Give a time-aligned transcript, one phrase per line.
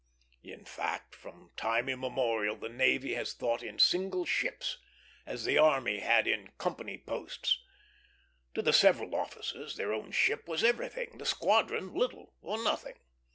[0.41, 4.79] In fact, from time immemorial the navy had thought in single ships,
[5.27, 7.61] as the army had in company posts.
[8.55, 12.95] To the several officers their own ship was everything, the squadron little or nothing.